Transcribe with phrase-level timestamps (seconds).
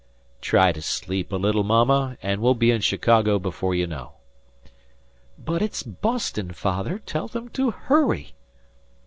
[0.41, 4.13] "Try to sleep a little, Mama, and we'll be in Chicago before you know."
[5.37, 6.97] "But it's Boston, Father.
[6.97, 8.33] Tell them to hurry."